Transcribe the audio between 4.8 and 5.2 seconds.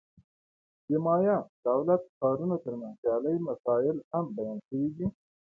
دي.